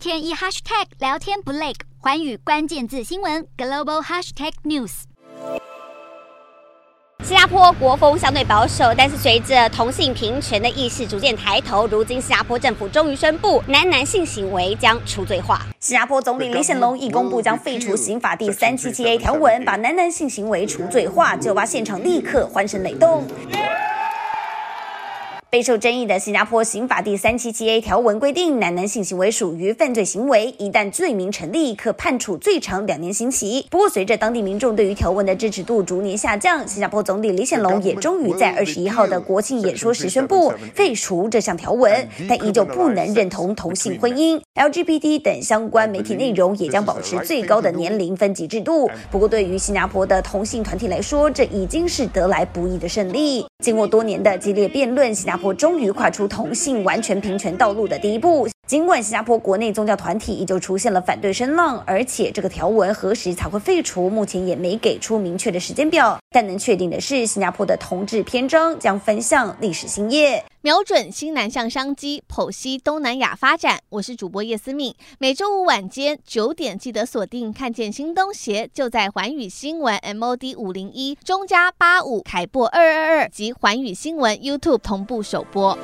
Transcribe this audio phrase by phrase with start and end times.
[0.00, 5.02] 天一 hashtag 聊天不累，环宇关键字新闻 global hashtag news。
[7.22, 15.66] 新加坡国风相对保守，但是随着同性平权的意识逐渐抬头，如今新加坡政府终于宣布，男男性行为将除罪化。
[15.78, 23.28] 新加坡总理李显龙一公布将废除刑法第三七七 A 条文，把男男性行为除罪化，酒吧现场立刻欢声雷动。
[25.50, 33.66] 备受争议的新加坡刑法第三七七 A 条文规定，男男性行为属于犯罪行为，一旦罪名成立，可判处最长两年刑期。
[33.68, 48.88] 不过，随着当地民众对于条文的支持度逐年下降，新加坡总理李显龙也终于在二十一号的国庆演说时宣布废除这项条文，但依旧不能认同同性婚姻、LGBT 等相关媒体内容，也将保持最高的年龄分级制度。
[49.10, 53.44] 不过，对于新加坡的同性团体来说，这已经是得来不易的胜利。
[53.60, 58.48] 经过多年的激烈辩论，新加坡终于跨出同性完全平权道路的第一步。
[58.70, 66.16] 尽管新加坡国内宗教团体依旧出现了反对声浪，而且这个条文何时才会废除，目前也没给出明确的时间表。
[66.30, 73.80] 但能确定的是，新加坡的同志篇章将奔向历史新页，瞄准新南向商机，剖析东南亚发展。
[73.88, 85.76] 我是主播叶思敏，每周五晚间九点记得锁定，看见新东协就在环宇新闻 MOD 五零一中加八五凯擘二二二及环宇新闻 YouTube 同步首播。